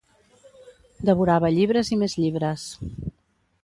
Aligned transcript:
Devorava 1.11 1.53
llibres 1.59 1.95
i 1.97 2.01
més 2.05 2.19
llibres. 2.25 2.69